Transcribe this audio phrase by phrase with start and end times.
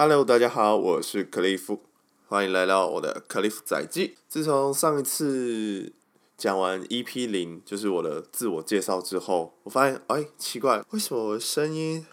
[0.00, 1.80] Hello，大家好，我是克利夫，
[2.28, 4.14] 欢迎来到我的克利夫载记。
[4.28, 5.92] 自从上一次
[6.36, 12.06] 讲完 EP 零，就是我的自我介绍之后，我发现，哎，奇怪，为什么我的声音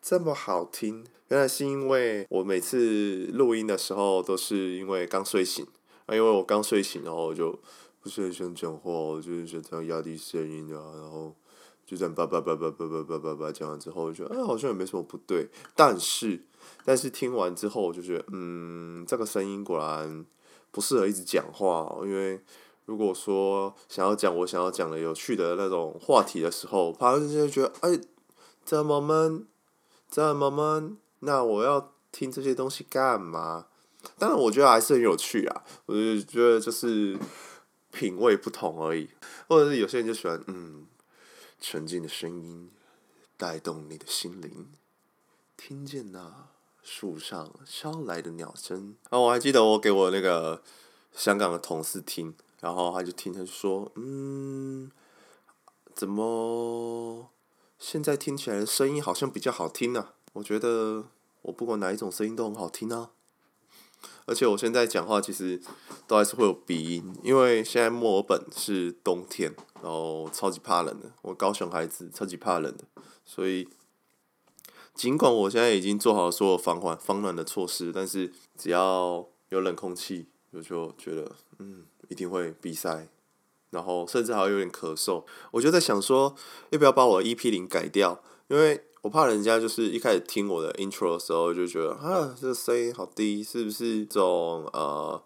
[0.00, 1.04] 这么好听？
[1.26, 5.66] 原来是因为我每次录音的时候都是因为刚睡醒，
[6.06, 7.58] 啊，因为我刚睡醒，然后我就
[8.00, 11.34] 不是很想讲话，我就是想这样压低声音啊，然后
[11.84, 16.44] 就这样叭叭叭叭叭叭叭叭叭讲完之后，我就觉得，哎，好像也没什么不对，但是。
[16.84, 20.24] 但是听完之后，我就觉得，嗯，这个声音果然
[20.70, 21.94] 不适合一直讲话。
[22.02, 22.42] 因为
[22.86, 28.00] 如果说想要讲我想要讲的有趣的那种话题的时候，旁边就觉得，哎，
[28.64, 29.46] 这么闷，
[30.10, 33.66] 这么闷，那我要听这些东西干嘛？
[34.18, 35.62] 当然，我觉得还是很有趣啊。
[35.86, 37.18] 我就觉得就是
[37.92, 39.08] 品味不同而已，
[39.48, 40.86] 或者是有些人就喜欢，嗯，
[41.60, 42.70] 纯净的声音
[43.36, 44.68] 带动你的心灵，
[45.56, 46.49] 听见呐。
[46.82, 50.62] 树上捎来的鸟声，然后我还记得我给我那个
[51.12, 54.90] 香港的同事听，然后他就听，他就说：“嗯，
[55.94, 57.30] 怎么
[57.78, 61.04] 现在听起来声音好像比较好听呢？”我觉得
[61.42, 63.10] 我不管哪一种声音都很好听啊，
[64.26, 65.60] 而且我现在讲话其实
[66.06, 72.84] 都还是会有鼻音，因为现在墨尔本是冬天，然后超级怕冷的，我高雄孩子超级怕冷的，
[73.24, 73.68] 所以。
[75.00, 83.08] 尽管我现在已经做好所有防寒、防暖的措施，但是只要有冷空气，我就觉得嗯，一定会鼻塞，
[83.70, 85.24] 然后甚至还有点咳嗽。
[85.52, 86.34] 我就在想说，
[86.68, 88.22] 要不要把我的 EP 零改掉？
[88.48, 95.22] 因为我怕人家就是一开始听我的 intro 的时候就觉得啊，这个声音好低，是不是这种呃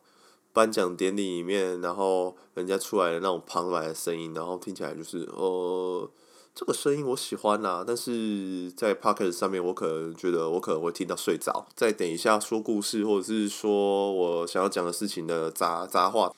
[0.53, 6.09] 颁奖典礼里面，然后人家出来的那种旁白的声音，然后听起来就是呃。
[6.55, 11.67] 这个声音我喜欢呐、啊，但是在 Pocket 上面，我可能觉得我可能会听到睡着。
[11.75, 16.33] 再等一下说故事，或者是说我想要讲的事情的杂杂话，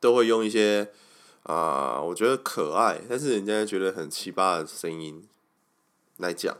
[0.00, 0.92] 都会用一些
[1.44, 5.26] 啊、我觉得可爱，但是人家觉得很奇葩的声音
[6.18, 6.54] 来讲。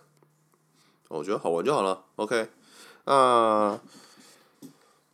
[1.08, 2.06] 我觉得好玩就好了。
[2.16, 2.48] OK，
[3.04, 3.78] 那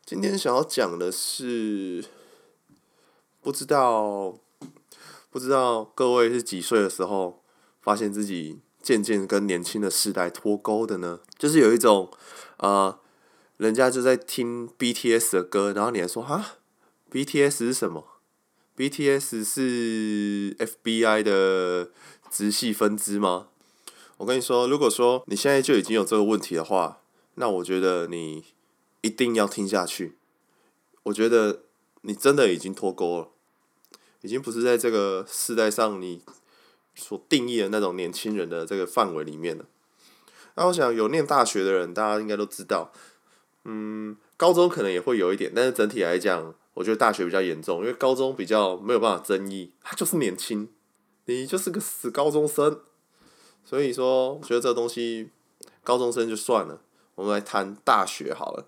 [0.07, 2.05] 今天想要讲的是，
[3.41, 4.39] 不知道
[5.29, 7.40] 不知道各位是几岁的时候。
[7.81, 12.11] 发现自己渐渐跟年轻的世代脱钩的呢，就是有一种，
[12.59, 12.99] 呃，
[13.57, 16.59] 人家就在听 BTS 的歌，然后你还说哈
[17.11, 18.07] ，BTS 是什么
[18.77, 21.91] ？BTS 是 FBI 的
[22.31, 23.49] 直系分支吗？
[24.19, 27.01] 我跟你说，如果说你现在就已经有这个问题的话，
[27.35, 28.45] 那我觉得你
[29.01, 30.17] 一定要听下去。
[31.05, 31.63] 我觉得
[32.03, 33.29] 你真的已经脱钩了，
[34.21, 36.23] 已经不是在这个世代上你。
[37.01, 39.65] 所定义的那种年轻人的这个范围里面的，
[40.55, 42.93] 那我想有念大学的人，大家应该都知道，
[43.65, 50.69] 嗯，高中可能也会有一点，但是整体来讲，我觉得大学比较严重，因为高中比较没有办法争议，他就是年轻，
[51.25, 52.81] 你就是个死高中生，
[53.65, 55.31] 所以说，我觉得这东西，
[55.83, 56.83] 高中生就算了，
[57.15, 58.67] 我们来谈大学好了，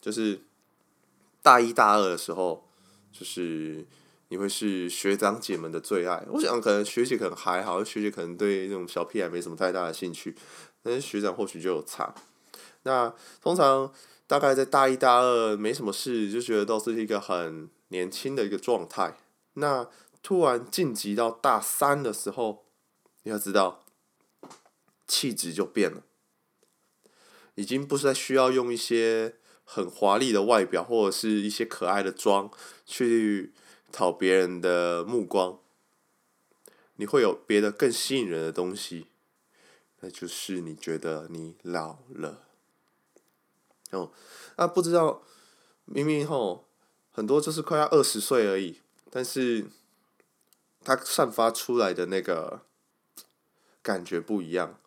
[0.00, 0.40] 就是
[1.42, 2.68] 大一大二的时候，
[3.12, 3.84] 就是。
[4.28, 6.24] 你会是学长姐们的最爱。
[6.30, 10.34] 我想可能学姐可能还好，学姐可能对那种小屁孩没什么太大的兴趣，
[10.82, 12.14] 但是学长或许就有差。
[12.82, 13.92] 那通常
[14.26, 19.16] 大概在大一大二没什么事，就觉得都是一个很年轻的一个状态。
[19.54, 19.88] 那
[20.22, 22.64] 突然晋级到大三的时候，
[23.22, 23.84] 你要知道，
[25.06, 26.02] 气质就变了，
[27.54, 32.50] 已经不是在需要用一些很华丽的外表或者是一些可爱的妆
[32.84, 33.52] 去。
[33.94, 35.60] 讨别人的目光，
[36.96, 39.06] 你会有别的更吸引人的东西，
[40.00, 42.42] 那就是你觉得你老了。
[43.92, 44.10] 哦，
[44.56, 45.22] 那不知道
[45.84, 46.66] 明明吼
[47.12, 49.66] 很多就是快要二十岁而已，但是
[50.82, 52.62] 他散发出来的那个
[53.80, 54.80] 感觉不一样，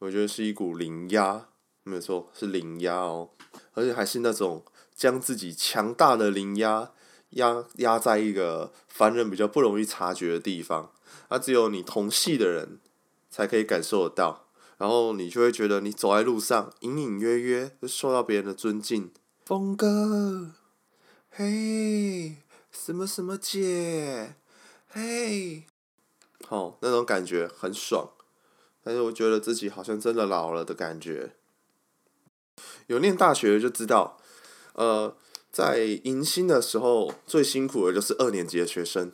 [0.00, 1.46] 我觉得是一股灵压，
[1.84, 3.30] 没有错，是灵压哦，
[3.74, 6.90] 而且还是那种将自己强大的灵压。
[7.32, 10.92] 压压在一个凡人比较不容易察觉的地方，
[11.30, 12.78] 那只有你同系的人
[13.30, 14.46] 才可以感受得到，
[14.78, 19.10] 然后你就会觉得你走在路上，隐隐约约受到别人的尊敬。
[19.44, 20.52] 峰哥，
[21.30, 22.36] 嘿，
[22.70, 24.34] 什么什么姐，
[24.88, 25.64] 嘿，
[26.46, 28.10] 好，那种感觉很爽，
[28.82, 31.34] 但是我觉得自己好像真的老了的感觉。
[32.88, 34.18] 有念大学就知道，
[34.74, 35.16] 呃。
[35.52, 39.12] 在迎新的时候，最辛苦的就是二年级的学生，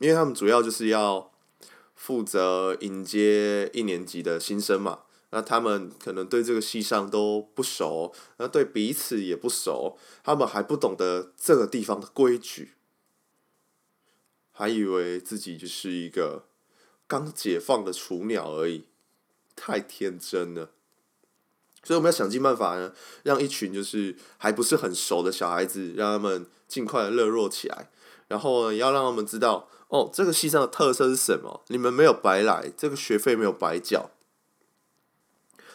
[0.00, 1.30] 因为他们主要就是要
[1.94, 5.00] 负责迎接一年级的新生嘛。
[5.34, 12.72] 那他们可能对这个系上都不熟，那对彼此也不熟，他们还不懂得这个地方的规矩，
[14.52, 16.46] 还以为自己就是一个
[17.06, 18.84] 刚解放的雏鸟而已，
[19.54, 20.70] 太天真了。
[21.82, 22.92] 所以我们要想尽办法呢，
[23.24, 27.90] 让一群就是还不是很熟的小孩子，让他们尽快的热络起来，
[28.28, 31.62] 然后呢，要让他们知道，哦，这个系上的特色是什么？
[31.68, 34.10] 你们没有白来，这个学费没有白缴。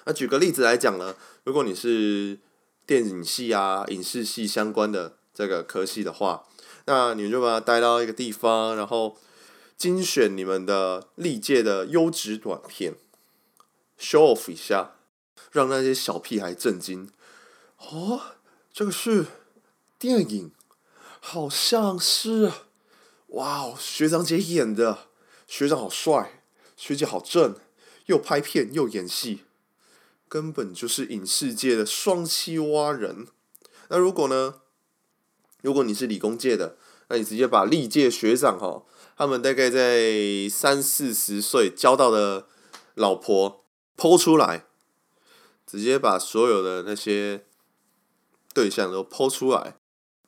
[0.06, 2.40] 那举个例子来讲呢，如果你是
[2.86, 6.46] 电影系啊、影视系相关的这个科系的话，
[6.86, 9.18] 那你就把它带到一个地方，然后
[9.76, 12.96] 精选你们的历届的优质短片
[14.00, 14.92] ，show off 一下，
[15.52, 17.10] 让那些小屁孩震惊。
[17.78, 18.22] 哦，
[18.74, 19.26] 这个是
[20.00, 20.52] 电影，
[21.20, 22.52] 好像是，
[23.28, 25.08] 哇哦，学长姐演的，
[25.48, 26.44] 学长好帅，
[26.76, 27.56] 学姐好正，
[28.08, 29.44] 又拍片又演戏。
[30.30, 33.28] 根本就是影视界的双栖蛙人。
[33.88, 34.56] 那如果呢？
[35.62, 38.84] 如果你是理工界的，那你直接把历届学长哈，
[39.18, 42.48] 他们大概在三四十岁交到的
[42.94, 43.66] 老婆
[43.98, 44.67] 剖出来，
[45.68, 47.44] 直接把所有的那些
[48.54, 49.76] 对象都剖出来，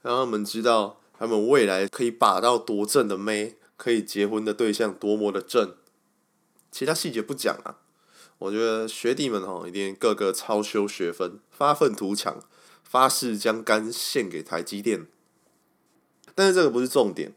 [0.01, 5.75] 让他们知道他们未来可以把到多正的妹，可以结婚的对象多么的正。
[6.69, 7.79] 其他细节不讲啊。
[8.39, 12.41] 我觉得学弟们吼，一定个个超修学分，发愤图强，
[12.83, 15.07] 发誓将肝献给台积电。
[16.35, 17.33] 但是这个不是重点。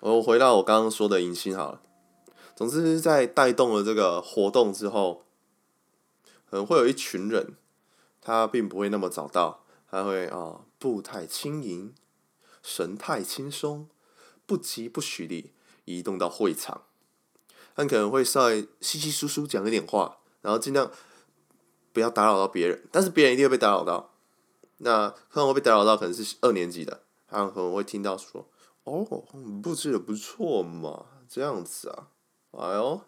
[0.00, 1.80] 我回到我刚刚说的迎新好了。
[2.54, 5.24] 总之，在带动了这个活动之后，
[6.50, 7.56] 可能会有一群人，
[8.20, 11.94] 他并不会那么早到，他会啊、步态轻盈，
[12.62, 13.88] 神态轻松，
[14.46, 15.52] 不疾不徐地
[15.84, 16.82] 移动到会场。
[17.74, 20.90] 他可能会稍微稀稀疏疏讲一点话，然后尽量
[21.92, 24.14] 不要打扰到别人，但是别人一定会被打扰到。
[24.78, 28.48] 那可能会被打扰到，可能是二年级的，他可能会听到说
[28.84, 29.04] ：“哦，
[29.62, 32.08] 布置的不错嘛，这样子啊，
[32.52, 33.02] 哎呦，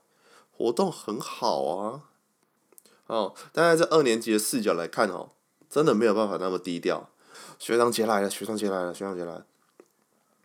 [0.50, 2.09] 活动很好啊。”
[3.10, 5.30] 哦，但在这二年级的视角来看哦，
[5.68, 7.10] 真的没有办法那么低调。
[7.58, 9.42] 学长姐来了，学长姐来了，学长姐来。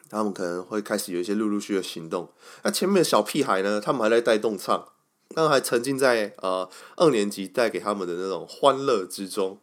[0.10, 2.30] 他们可能会开始有一些陆陆续的行动。
[2.64, 3.80] 那前面的小屁孩呢？
[3.80, 4.90] 他们还在带动唱，
[5.36, 9.60] 他们还沉浸在呃二年级带给他们的那种欢乐之中。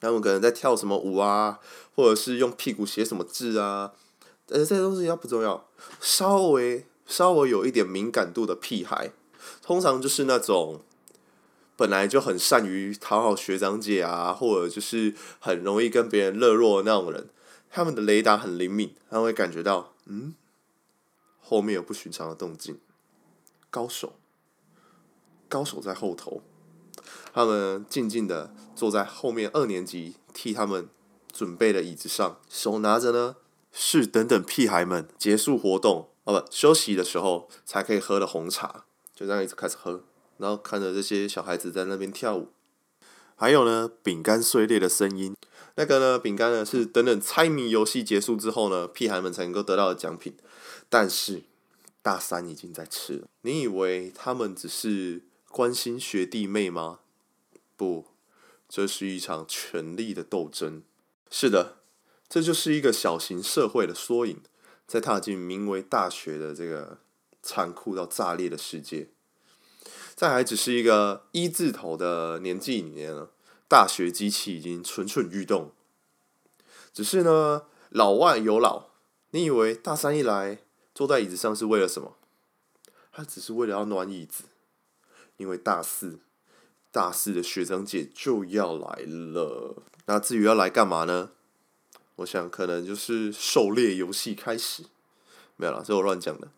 [0.00, 1.60] 他们可能在跳什么舞啊，
[1.94, 3.92] 或者是用屁股写什么字啊。
[4.46, 5.68] 但是这些东西要不重要，
[6.00, 9.12] 稍微稍微有一点敏感度的屁孩，
[9.62, 10.80] 通常就是那种
[11.82, 17.28] 本来就很善于讨好学长姐啊，或者就是很容易跟别人热络的那种人。
[17.68, 20.36] 他们的雷达很灵敏，他会感觉到，嗯，
[21.40, 22.78] 后面有不寻常的动静，
[23.68, 24.12] 高手，
[25.48, 26.42] 高手在后头。
[27.34, 30.88] 他们静静的坐在后面二年级替他们
[31.32, 33.34] 准备的椅子上，手拿着呢，
[33.72, 40.04] 是等等屁孩们结束活动哦不休息的时候才可以喝的红茶，就这样一直开始喝，
[40.42, 42.48] 然后看着这些小孩子在那边跳舞，
[43.36, 45.36] 还有呢，饼干碎裂的声音。
[45.76, 50.34] 那个呢，饼干呢是等等猜谜游戏结束之后呢，屁孩们才能够得到的奖品。
[50.88, 51.44] 但是
[52.02, 56.98] 大三已经在吃了，你以为他们只是关心学弟妹吗？
[57.76, 58.06] 不，
[58.68, 60.82] 这是一场权力的斗争。
[61.30, 61.76] 是的，
[62.28, 64.40] 这就是一个小型社会的缩影，
[64.88, 66.98] 在踏进名为大学的这个
[67.40, 69.06] 残酷到炸裂的世界。
[70.22, 73.28] 在还只是一个一字头的年纪里面呢。
[73.66, 75.72] 大学机器已经蠢蠢欲动，
[76.92, 78.90] 只是呢，老外有老。
[79.30, 80.58] 你以为大三一来
[80.94, 82.16] 坐在椅子上是为了什么？
[83.10, 84.44] 他只是为了要暖椅子，
[85.38, 86.20] 因为大四，
[86.92, 89.82] 大四的学长姐就要来了。
[90.06, 91.30] 那至于要来干嘛呢？
[92.16, 94.84] 我想可能就是狩猎游戏开始。
[95.56, 96.48] 没有啦，这我乱讲的，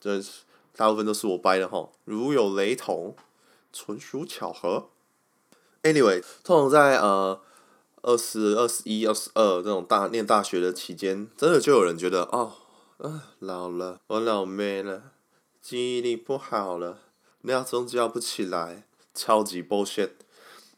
[0.00, 0.40] 真是
[0.76, 1.88] 大部分都是我掰的哈。
[2.04, 3.14] 如有雷同，
[3.72, 4.88] 纯属巧合。
[5.82, 7.40] Anyway，通常在呃
[8.02, 12.52] 二十二十一、二十二这种大念大学的期间，真的就有人觉得哦，
[12.98, 15.10] 啊老了，我老妹了，
[15.60, 16.98] 记忆力不好了，
[17.42, 20.10] 闹钟叫不起来，超级 bullshit，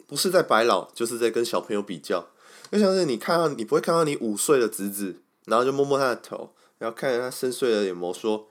[0.07, 2.29] 不是在白老，就是在跟小朋友比较。
[2.73, 8.49] 就像是你看到你不会看到你五岁的侄子，然后就摸摸他的头，然后看着他深邃的眼眸说：“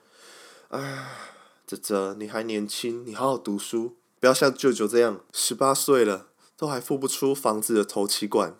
[0.69, 1.32] 哎，
[1.65, 8.55] 哲哲，你还年轻，你好好读书，不要像舅舅这样，十八岁了。”都还付不出房子的头期款，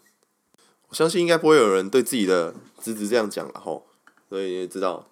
[0.89, 3.85] 我相信应该不会有人对自己的侄子这样讲了吼，
[4.27, 5.07] 所以你也知道，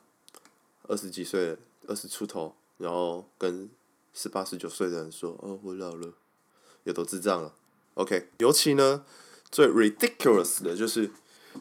[0.87, 1.55] 二十几岁，
[1.87, 3.69] 二十出头，然后跟
[4.13, 6.11] 十八十九岁的人说：“哦，我老了，
[6.83, 7.53] 也都智障了。
[7.93, 9.05] ”OK，尤其呢，
[9.49, 11.11] 最 ridiculous 的就是，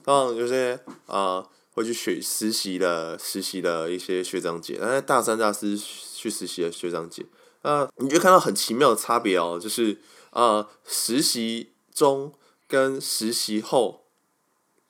[0.02, 1.46] 当然有些啊、
[1.80, 7.24] 会去学实习的实习的一些学长姐，但是大三大四去实习的学长姐，
[7.62, 9.98] 啊、你就看到很奇妙的差别哦，就是
[10.30, 12.32] 啊、呃，实习中
[12.68, 14.04] 跟实习后，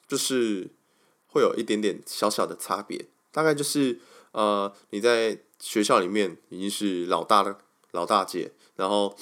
[0.09, 0.71] 就是
[1.29, 4.01] 会有一点点小小的差别，大概就是
[4.33, 7.59] 呃，你在学校里面已经是老大的
[7.93, 9.17] 老大姐，然后。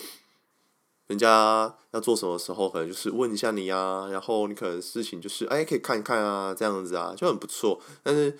[1.08, 7.80] 人家要做什么时候，可能就是问一下你啊，然后你可能事情就是哎，可以看一看啊，这样子啊，就很不错。
[8.02, 8.38] 但是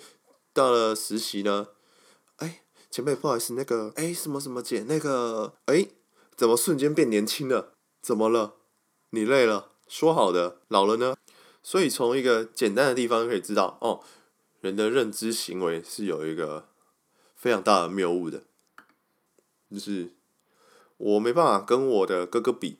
[0.53, 1.69] 到了实习呢，
[2.37, 2.61] 哎，
[2.91, 5.87] 前辈不好意思，那个哎什么什么姐，那个哎
[6.35, 7.73] 怎么瞬间变年轻了？
[8.03, 8.53] 怎么了？
[9.09, 9.71] 你累了？
[9.87, 11.17] 说好的老了呢？
[11.63, 14.01] 所以从一个简单的地方可以知道，哦，
[14.61, 16.69] 人的认知行为是有一个
[17.35, 18.43] 非常大的谬误的，
[19.71, 20.18] 就是。
[20.99, 22.77] 我没办法跟我的哥哥比，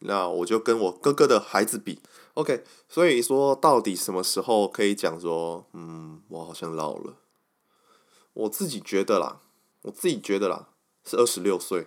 [0.00, 2.00] 那我就跟我哥哥的孩子比。
[2.34, 7.16] OK，所以说到底什么时候可以讲说，嗯，我好像老了？
[8.34, 9.40] 我自己觉得啦，
[9.82, 10.68] 我自己觉得啦，
[11.02, 11.86] 是二十六岁，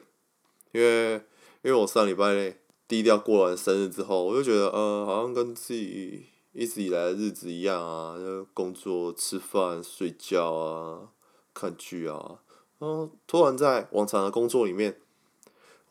[0.71, 1.13] 因为
[1.61, 2.57] 因为我上礼拜
[2.87, 11.09] 低调过完生日之后，我就觉得，呃，好像跟自己一直以来的日子一样啊，就工作、吃饭、睡觉啊，
[11.53, 12.39] 看剧啊，
[12.79, 14.99] 然后突然在往常的工作里面。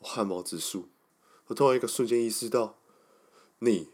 [0.01, 0.87] 汗毛直竖，
[1.47, 2.77] 我突然一个瞬间意识到，
[3.59, 3.89] 你，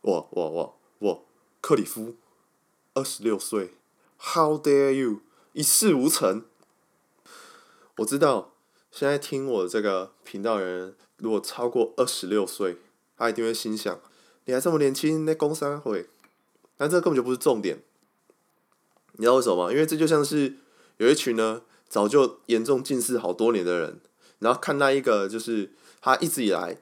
[0.00, 1.26] 我我我我，
[1.60, 2.16] 克里夫，
[2.94, 3.74] 二十六岁
[4.18, 5.20] ，How dare you，
[5.52, 6.44] 一事无成。
[7.98, 8.54] 我知道，
[8.90, 12.78] 现在听我这个频道的人，如果超过二十六岁，
[13.16, 14.00] 他一定会心想，
[14.46, 16.08] 你还这么年轻，那工三会，
[16.76, 17.82] 但这根本就不是重点。
[19.12, 19.72] 你知道为什么吗？
[19.72, 20.56] 因为这就像是
[20.96, 24.00] 有一群呢，早就严重近视好多年的人。
[24.38, 26.78] 然后看那一个，就是他一直以来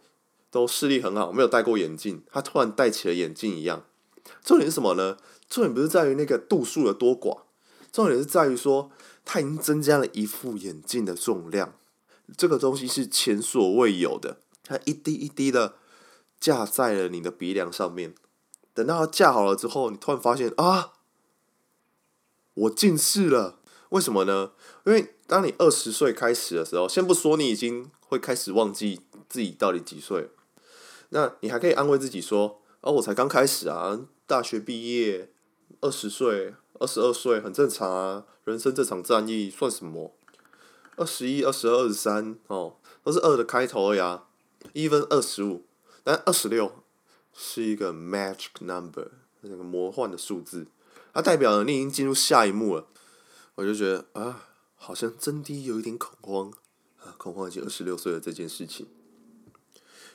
[0.50, 3.84] 都视力很好，没有戴过眼镜，他突然戴起了眼镜一样。
[4.44, 5.16] 重点是什么呢？
[5.48, 7.42] 重点不是在于那个度数的多寡，
[7.92, 8.90] 重点是在于说
[9.24, 11.74] 他已经增加了一副眼镜的重量，
[12.36, 14.38] 这个东西是前所未有的。
[14.64, 15.76] 它一滴一滴的
[16.40, 18.14] 架在了你的鼻梁上面，
[18.74, 20.94] 等到它架好了之后，你突然发现啊，
[22.54, 23.60] 我近视了。
[23.90, 24.50] 为什么呢？
[24.86, 30.30] 因为当你二十岁开始的时候，先不说你已经会开始忘记自己到底几岁，
[31.08, 35.32] 那你还可以安慰自己说：“哦，我才刚开始啊，大学毕业，
[35.80, 40.14] 二十岁、二十二岁很正常啊，人生这场战役算什么？
[40.94, 44.28] 二十一、二十二、二十三，哦，都是二的开头而已啊
[44.74, 45.66] ，even 二十五，
[46.04, 46.72] 但二十六
[47.34, 49.08] 是一个 magic number，
[49.40, 50.68] 那个魔幻的数字，
[51.12, 52.86] 它代表了你已经进入下一幕了。”
[53.56, 54.44] 我就觉得啊，
[54.78, 56.52] 好像真的有一点恐慌
[57.00, 58.86] 啊，恐慌已经二十六岁了这件事情。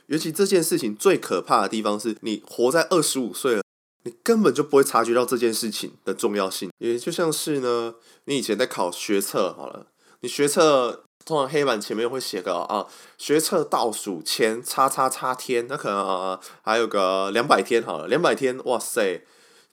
[0.05, 3.63] 尤其这件事情最可怕的地方是，你活在二十五岁了，
[4.03, 6.69] 你根本就不会察觉到这件事情的重要性。
[6.77, 9.87] 也就像是呢，你以前在考学测好了，
[10.21, 12.87] 你学测通常黑板前面会写个啊，
[13.17, 19.25] 学测倒数前叉叉叉天，那可能啊还有个两百天好了，两百天，哇塞，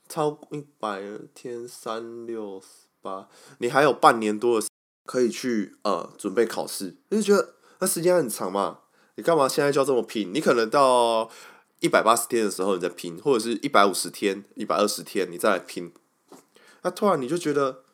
[0.08, 1.02] 超一百
[1.34, 2.62] 天三六。
[3.00, 3.28] 八，
[3.58, 4.66] 你还有半年多的
[5.08, 8.80] 可以去呃准备考试，你就觉得那时间很长嘛？
[9.14, 10.34] 你干嘛现在就要这么拼？
[10.34, 11.30] 你可能到
[11.80, 15.90] 一百八十天的时候你再拼，或者是一百五十天、一百二十天你再来拼。
[16.82, 17.84] 那突然你就觉得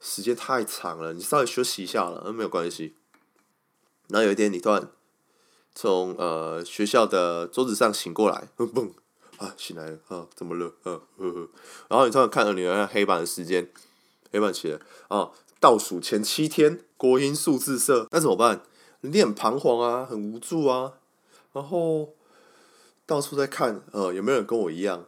[0.00, 2.94] 时间太长了，你稍微休息一下了，那没有关系。
[4.06, 4.88] 然后有一天你突然
[5.74, 8.92] 从呃学校的桌子上醒过来，嘣嘣
[9.38, 10.66] 啊醒来了啊怎么了？
[10.84, 11.48] 啊呵呵，
[11.88, 13.68] 然后你突然看到你那黑板的时间。
[14.32, 18.62] 黑板写啊，倒数前七天，国英数字社，那怎么办？
[19.00, 20.94] 你很彷徨啊，很无助啊，
[21.52, 22.14] 然后
[23.04, 25.06] 到处在看，呃，有没有人跟我一样？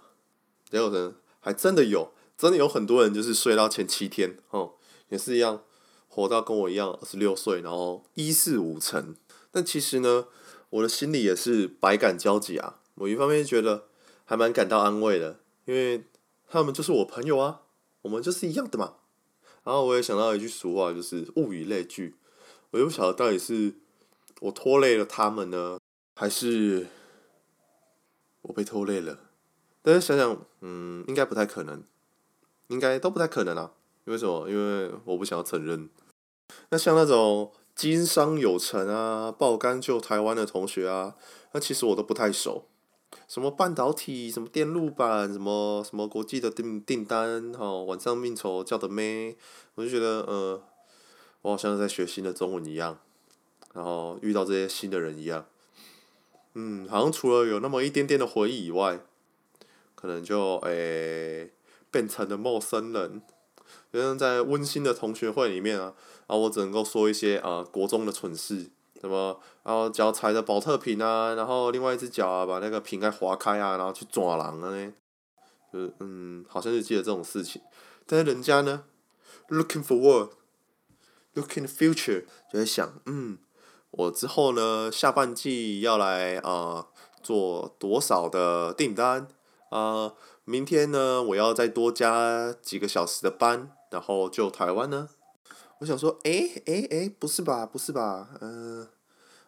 [0.71, 4.75] 也有人，还真的有，真的有很多人就是睡到前七天，哦，
[5.09, 5.63] 也是一样，
[6.09, 9.17] 活到跟我一样二十六岁，然后一事无成。
[9.51, 10.27] 但其实呢，
[10.71, 12.81] 我的心里也是百感交集啊。
[12.97, 13.85] 我一方面觉得
[14.25, 16.05] 还蛮感到安慰的，因为
[16.49, 17.63] 他们就是我朋友啊，
[18.03, 18.95] 我们就是一样的嘛。
[19.69, 22.17] 然后我也想到一句俗话，就是物以类聚。
[22.71, 23.75] 我又不晓得到底是
[24.41, 25.79] 我拖累了他们呢，
[26.17, 26.87] 还是
[28.41, 29.19] 我被拖累了。
[29.83, 31.85] 但是想想，嗯，应该不太可能，
[32.69, 33.73] 应该都不太可能啊。
[34.07, 34.49] 因为什么？
[34.49, 35.91] 因为我不想要承认。
[36.71, 41.15] 那像那种经商有成啊、爆肝救台湾的同学啊，
[41.53, 42.65] 那其实我都不太熟。
[43.27, 49.37] 什么半导体，什么电路板，什么什么国际的订订单，哦，晚上应酬叫的妹，
[49.75, 50.63] 我就觉得，呃，
[51.43, 52.99] 我好像在学新的中文一样，
[53.75, 55.47] 然后遇到这些新的人一样。
[56.55, 59.01] 嗯，好像除了有那么一点点的回忆以外，
[59.95, 61.53] 可能就诶、
[61.91, 63.23] 变成了陌生人。
[63.93, 65.95] 就像在温馨的同学会里面啊，
[66.27, 74.93] 啊我只能够说一些啊国中的蠢事，什么然后脚踩着保特瓶啊，然后另外一只脚啊把那个瓶盖划开啊，然后去抓狼啊呢，
[75.73, 77.63] 就是嗯，好像是记得这种事情。
[78.07, 78.85] 但是人家呢
[79.49, 83.39] ，looking forward，looking the future，就在想嗯。
[83.91, 86.89] 我之后呢，下半季要来啊、
[87.23, 89.27] 做多少的订单
[89.71, 90.13] 啊、
[90.45, 95.09] 明天呢，我要再多加几个小时的班，然后就台湾呢。
[95.79, 98.29] 我想说，诶诶诶，不是吧，不是吧？
[98.41, 98.89] 嗯、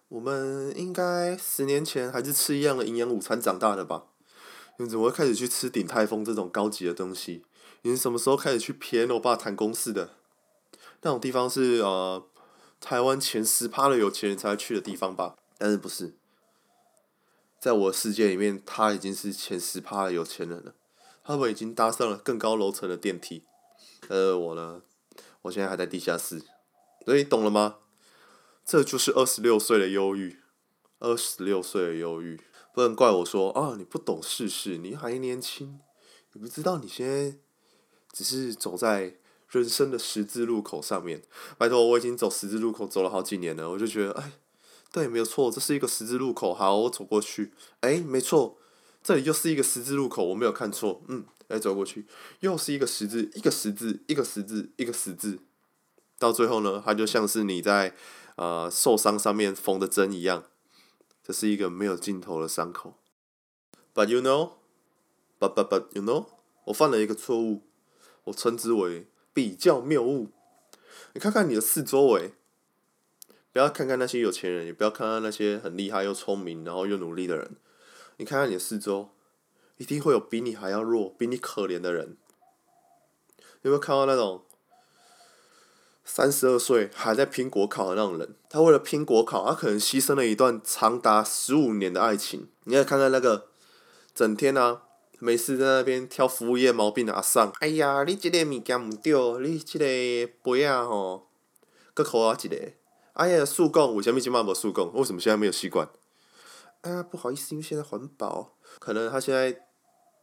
[0.08, 4.04] 我们应该十年前还是吃一样的营养午餐长大的吧？
[4.78, 7.44] 你怎么会开始去吃鼎泰丰这种高级的东西？
[7.82, 10.10] 你什么时候开始去骗我爸谈公事的？
[11.02, 12.24] 那种地方是呃。
[12.82, 16.14] 台湾前十趴的有钱人才会去的地方吧，但是不是，
[17.58, 20.72] 在我的世界里面，他已经是前十趴的有钱人了。
[21.22, 23.44] 他们已经搭上了更高楼层的电梯，
[24.08, 24.80] 而我呢，
[25.42, 26.42] 我现在还在地下室。
[27.04, 27.76] 所以懂了吗？
[28.64, 30.38] 这就是二十六岁的忧郁，
[30.98, 32.40] 二十六岁的忧郁，
[32.74, 35.80] 不能怪我说啊，你不懂世事，你还年轻，
[36.32, 37.38] 你不知道你现在
[38.12, 39.16] 只是走在。
[39.52, 41.24] 人生的十字路口上面，
[41.58, 44.34] 拜托，我已经走十字路口走了好几年了，我就觉得，哎，
[44.92, 48.58] 对，没有错，这是一个十字路口，好，我走过去，哎，没错，
[49.02, 52.06] 这里又是一个十字路口，我没有看错，嗯，再走过去，
[52.38, 55.40] 又是一个十字，一个十字，一个十字，一个十字，
[56.18, 57.94] 到最后呢，它就像是你在
[58.36, 60.44] 呃受伤上面缝的针一样，
[61.22, 62.94] 这是一个没有尽头的伤口。
[63.92, 64.52] But you know,
[65.38, 66.26] but but but you know，
[66.66, 67.64] 我犯了一个错误，
[68.24, 69.08] 我称之为。
[69.32, 70.32] 比较谬误，
[71.14, 72.32] 你看看你的四周围，
[73.52, 77.56] 不要看看那些有钱人，也不要看看那些很厉害又聪明，然后又努力的人。
[78.16, 79.10] 你看看你的四周，
[79.80, 82.18] 一定会有比你还要弱、比你可怜的人。
[83.62, 84.44] 有没有看到那种
[86.04, 88.36] 三十二岁还在拼国考的那种人？
[88.50, 92.50] 他为了拼国考，他可能牺牲了一段长达十五年的爱情。
[92.64, 93.48] 你再看看那个
[94.14, 94.82] 整天啊。
[95.22, 97.52] 没事，在那边挑服务业毛病的阿桑。
[97.60, 99.12] 哎呀，你这个物件唔对，
[99.46, 101.28] 你这个杯啊吼，
[101.92, 102.56] 搁扣我一个。
[103.12, 104.90] 哎呀，速供，为什么今晚没速供？
[104.94, 105.90] 为什么现在没有吸管？
[106.80, 108.56] 哎呀，不好意思，因为现在环保。
[108.78, 109.66] 可能他现在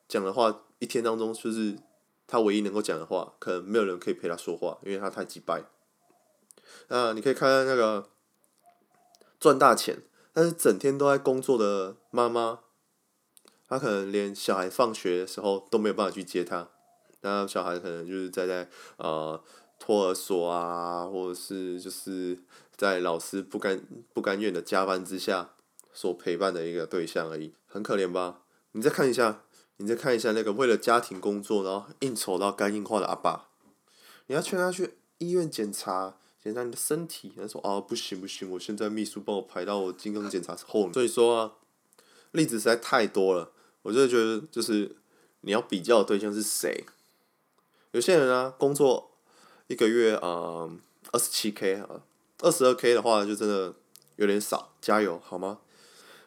[0.07, 1.77] 讲的话，一天当中就是
[2.25, 5.63] 他唯一能够讲的话，可能没有人可以陪他说话，因为他太急掰。
[6.87, 8.09] 啊，你可以看看那个
[9.39, 12.59] 赚大钱，但是整天都在工作的妈妈。
[13.69, 16.69] 她可能连小孩放学的时候都没有办法去接他，
[17.19, 19.43] 那小孩可能就是在在呃
[19.77, 22.39] 托儿所啊，或者是就是
[22.77, 25.49] 在老师不甘不甘愿的加班之下
[25.91, 28.39] 所陪伴的一个对象而已，很可怜吧？
[28.71, 29.43] 你再看一下，
[29.77, 33.47] 你再看一下那个为了家庭工作然后应酬到肝硬化的阿爸，
[34.27, 41.53] 你要劝他去医院检查检查你的身体，他说啊不行不行，我现在秘书帮我排到我健康检查后面，所以说啊，
[42.31, 43.51] 例子实在太多了。
[43.83, 44.97] 我就觉得，就是
[45.41, 46.85] 你要比较的对象是谁？
[47.91, 49.11] 有些人啊，工作
[49.67, 50.69] 一个月啊，
[51.13, 52.01] 二十七 K 啊，
[52.39, 53.73] 二十二 K 的话就真的
[54.17, 54.73] 有点少。
[54.81, 55.59] 加油，好吗？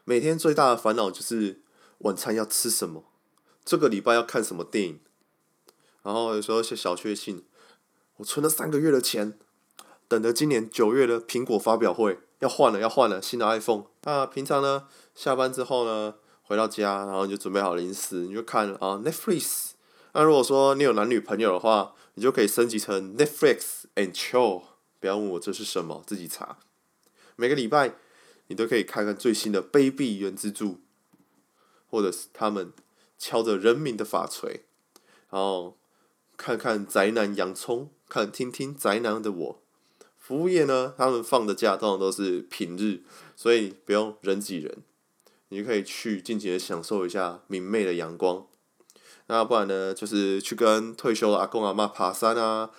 [0.04, 1.60] 每天最大的烦恼就是
[1.98, 3.04] 晚餐要吃什么，
[3.64, 5.00] 这个礼拜要看什么电影，
[6.02, 7.44] 然后有时候一些小确幸，
[8.16, 9.38] 我存了三个月的钱，
[10.08, 13.84] 等着今年九月的苹果发表会，要换了，要换了新的 iPhone。
[14.02, 16.14] 那平常呢，下班之后呢？
[16.42, 19.70] 回到家，然后你就准备好零食，你就看啊 Netflix。
[20.14, 24.64] 那如果说你有男女朋友的话，你就可以升级成 Netflix and chill。
[24.98, 26.58] 不要问我这是什么，自己查。
[27.36, 27.94] 每个礼拜
[28.48, 30.80] 你都可以看看最新的卑鄙原之助，
[31.88, 32.72] 或者是他们
[33.20, 34.64] 敲着人民的法锤，
[35.28, 35.76] 然后
[36.38, 39.62] 看看宅男洋葱，看听听宅男的我。
[40.16, 43.02] 服务业呢，他们放的假通常都是平日，
[43.36, 44.78] 所以不用人挤人。
[45.52, 48.46] 你就可以去尽情的享受一下明媚的阳光，
[49.26, 52.70] 那不然呢，就是去跟退休的阿公阿妈爬山啊，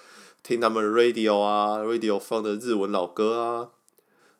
[0.41, 3.71] 听他们 radio 啊，radio 放的日文老歌啊，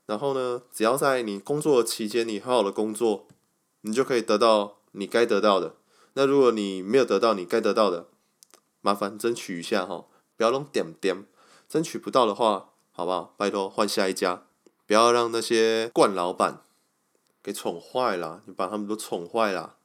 [0.06, 3.28] 然后呢，只要在你工作期间，你好好的工作，
[3.82, 5.76] 你就可以得到你该得到的。
[6.14, 8.08] 那如果你没有得到你该得到的，
[8.82, 11.26] 麻烦争取一下哈，不要弄点点，
[11.70, 13.34] 争取不到的话，好不好？
[13.38, 14.44] 拜托换下一家，
[14.86, 16.64] 不要让那些惯老板。
[17.44, 19.76] 给宠坏了，你把他们都宠坏了，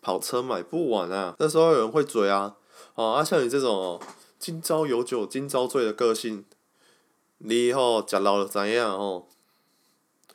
[0.00, 1.34] 跑车买不完啊！
[1.40, 2.54] 那时候有人会嘴啊，
[2.94, 4.00] 哦，啊，像你这种哦，
[4.38, 6.44] 今朝有酒今朝醉的个性，
[7.38, 9.26] 你以后吃老了怎样哦？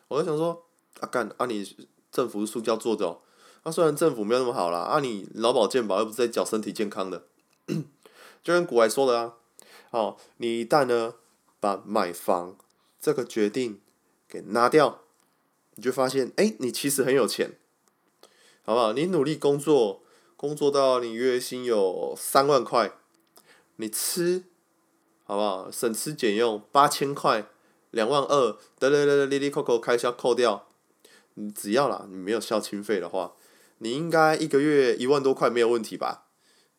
[0.10, 0.66] 我就想说，
[1.00, 1.78] 啊干，啊你
[2.12, 3.22] 政府是塑胶做的哦，
[3.64, 7.24] 啊虽然政府没有那么好啦，啊你劳保健保又不是在缴身体健康的，
[8.44, 9.34] 就跟古来说的啊，
[9.92, 11.16] 哦，你一旦呢
[11.60, 12.56] 把买房
[13.00, 13.80] 这个决定
[14.28, 15.02] 给拿掉，
[15.76, 17.58] 你就发现，哎，你其实很有钱，
[18.66, 18.94] 好不好？
[18.94, 20.02] 你努力工作，
[20.36, 22.94] 工作到你月薪有三万块，
[23.76, 24.44] 你吃，
[25.26, 25.72] 好不好？
[25.72, 27.48] 省吃俭用八千块。
[27.92, 30.68] 两万二，得得得得，哩哩扣扣开销扣掉，
[31.34, 33.34] 你只要啦，你没有孝亲费的话，
[33.80, 36.28] 你应该一个月一万多块没有问题吧？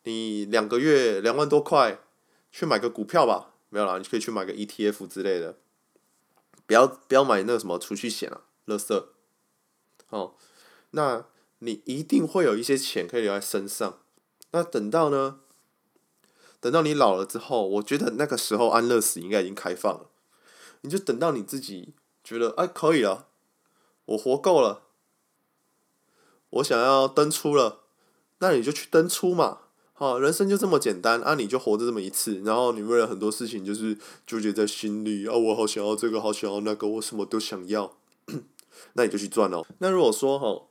[0.05, 2.01] 你两个月两万多块，
[2.51, 5.59] 去买个股票吧，没有啦，你可以去买个 ETF 之类的，
[6.67, 9.05] 不要不要买那个什么储蓄险啊，垃圾。
[10.09, 10.35] 哦，
[10.93, 11.27] 那
[11.59, 14.01] 你一定会有一些钱可以留在身上，
[14.53, 15.41] 那等到呢？
[16.61, 20.11] 等到你老了之后，我觉得那个时候安乐死应该已经开放了。
[20.83, 23.29] 你就等到你自己觉得哎可以了，
[24.07, 24.83] 我活够了，
[26.51, 27.81] 我想要登出了，
[28.39, 29.59] 那你就去登出嘛，
[29.93, 37.97] 好，人生就这么简单啊，你就活着这么一次，然后你为了很多事情就是纠结在心里啊，我好想要这个，好想要那个，我什么都想要，
[38.95, 39.65] 那你就去赚哦。
[39.79, 40.63] 那如果说哈，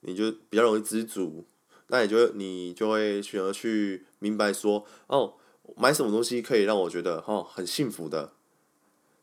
[0.00, 1.44] 你就比较容易知足，
[1.88, 5.34] 那你就你就会选择去明白说哦，
[5.76, 8.32] 买什么东西可以让我觉得哈很幸福的。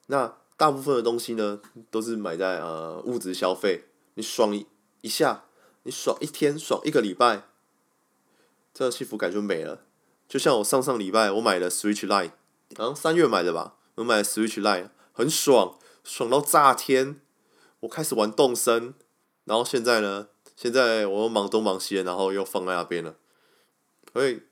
[0.07, 3.85] 那大部分的东西呢，都是买在呃物质消费。
[4.15, 4.53] 你爽
[5.01, 5.45] 一下，
[5.83, 7.47] 你爽一天，爽一个礼拜，
[8.73, 9.85] 这幸福感就没了。
[10.27, 12.31] 就像我上上礼拜我买了 Switch Lite，
[12.77, 17.19] 然后三月买的吧，我买了 Switch Lite，很爽，爽到炸天。
[17.81, 18.93] 我开始玩动森，
[19.45, 23.15] 然后现在呢，现在我又忙东忙西，然后又放在那边了。
[24.13, 24.43] 所以，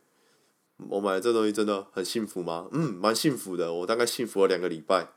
[0.89, 2.67] 我买这东西真的很幸福吗？
[2.71, 3.71] 嗯，蛮幸福的。
[3.71, 5.09] 我大概幸福了两个礼拜。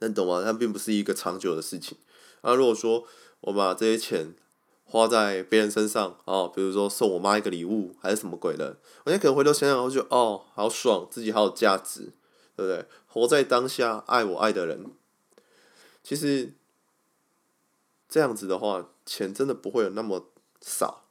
[0.00, 0.42] 能懂吗？
[0.44, 1.96] 它并不是一个长久的事情。
[2.42, 3.06] 啊，如果说
[3.40, 4.34] 我把这些钱
[4.84, 12.12] 花在别人身上，哦，比如说送我妈一个礼物，还是什么鬼的，我现在可能回头想想，我就哦，好爽，自己好有价值，
[12.56, 12.86] 对不对？
[13.06, 14.86] 活在当下，爱我爱的人。
[16.02, 16.52] 其实
[18.08, 20.28] 这样子的话，钱真的不会有那么
[20.60, 21.04] 少。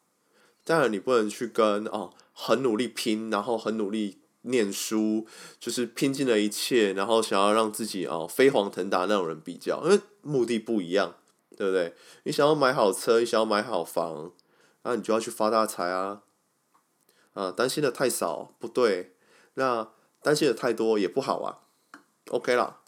[0.64, 4.20] 当然，你不能去跟哦，很努力拼，然后很努力。
[4.46, 5.26] 念书
[5.58, 11.16] 就是拼尽了一切，然后想要让自己哦飞黄腾达那种人比较，因为目的不一样，
[11.58, 11.94] 对不对？
[12.24, 14.32] 你想要买好车，你想要买好房，
[14.84, 16.24] 那你就要去发大财啊！
[17.34, 19.16] 啊，担心的太少不对，
[19.56, 19.90] 那
[20.22, 21.60] 担心的太多也不好啊。
[22.30, 22.82] OK 啦，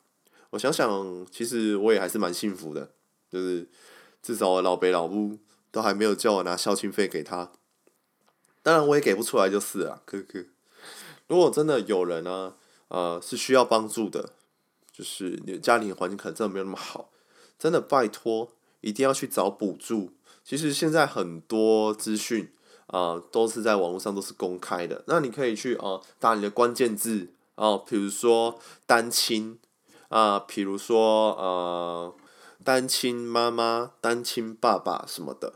[0.52, 2.92] 我想想，其实我也还是蛮幸福的，
[3.30, 3.68] 就是
[4.22, 5.40] 至少我老北老母
[5.72, 7.52] 都还没有叫我拿孝亲费给他，
[8.64, 10.46] 当然我也给不出来就是了，可可。
[11.28, 12.56] 如果真的有人呢，
[12.88, 14.34] 呃，是需要帮助的，
[14.92, 17.10] 就是你的家庭环境可能真的没有那么好，
[17.58, 18.50] 真的拜托，
[18.82, 20.12] 一定要去找补助。
[20.44, 22.52] 其实现在很多资讯
[22.88, 29.58] 啊，都是在网络上都是公开的，那你可以去啊、打你的关键字啊，比如说单亲
[30.10, 32.16] 啊，比如说呃，
[32.64, 35.54] 单亲妈妈、单亲爸爸什么的，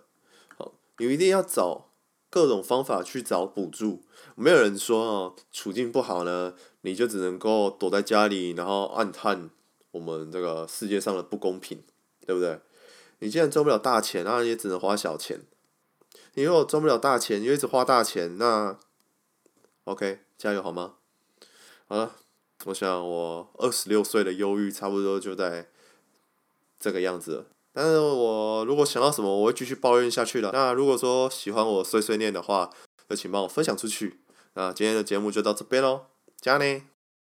[0.58, 1.86] 好，你一定要找。
[2.32, 4.04] 各种方法去找补助，
[4.36, 9.50] 没有人说哦，处境不好呢，你就只能够躲在家里，然后暗叹
[9.92, 11.84] 我们这个世界上的不公平，
[12.26, 12.60] 对不对？
[13.20, 15.42] 你既然赚不了大钱，那也只能花小钱。
[16.36, 18.78] 你如果赚不了大钱，你又一直花大钱，那
[19.84, 20.94] OK，加油好吗？
[21.88, 22.16] 好了，
[22.66, 25.68] 我想我二十六岁的忧郁差不多就在
[26.80, 27.48] 这个样子。
[27.74, 30.52] 但是我如果想到什么，我会继续抱怨下去的。
[30.54, 32.70] 那如果说喜欢我碎碎念的话，
[33.10, 34.20] 就请帮我分享出去。
[34.54, 36.06] 那今天的节目就到这边喽，
[36.40, 36.82] 加呢。